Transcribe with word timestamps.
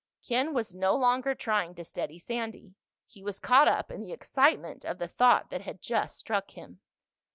Ken 0.27 0.51
was 0.55 0.73
no 0.73 0.95
longer 0.95 1.35
trying 1.35 1.75
to 1.75 1.83
steady 1.85 2.17
Sandy. 2.17 2.73
He 3.05 3.21
was 3.21 3.39
caught 3.39 3.67
up 3.67 3.91
in 3.91 4.01
the 4.01 4.13
excitement 4.13 4.83
of 4.83 4.97
the 4.97 5.07
thought 5.07 5.51
that 5.51 5.61
had 5.61 5.79
just 5.79 6.17
struck 6.17 6.49
him. 6.49 6.79